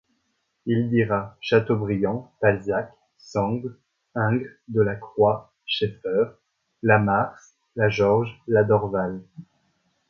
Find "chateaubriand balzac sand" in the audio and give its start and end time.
1.41-3.61